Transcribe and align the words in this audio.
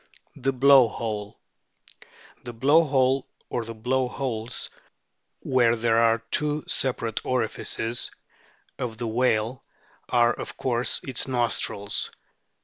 THE 0.35 0.51
BLOW 0.51 0.87
HOLE 0.87 1.39
The 2.43 2.53
blow 2.53 2.85
hole, 2.85 3.27
or 3.49 3.63
the 3.65 3.75
blow 3.75 4.07
holes 4.07 4.71
(where 5.41 5.75
there 5.75 5.99
are 5.99 6.23
two 6.31 6.63
separate 6.67 7.23
orifices), 7.23 8.09
of 8.79 8.97
the 8.97 9.05
whale, 9.07 9.63
are, 10.09 10.33
of 10.33 10.57
course, 10.57 11.01
its 11.03 11.27
nostrils. 11.27 12.09